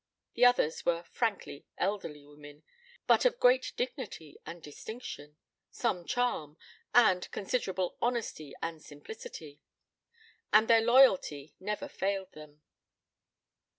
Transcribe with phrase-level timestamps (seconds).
[0.33, 2.63] The others were frankly elderly women,
[3.05, 5.37] but of great dignity and distinction,
[5.69, 6.57] some charm,
[6.91, 9.61] and considerable honesty and simplicity.
[10.51, 12.63] And their loyalty never failed them.